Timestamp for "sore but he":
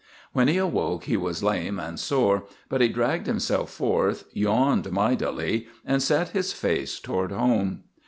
1.99-2.89